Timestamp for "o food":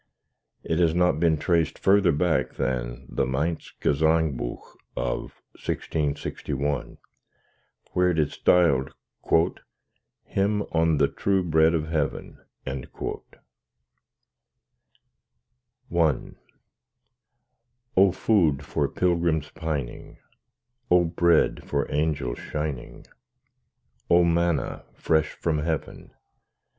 17.95-18.65